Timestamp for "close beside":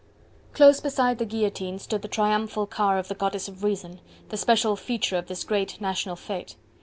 0.53-1.19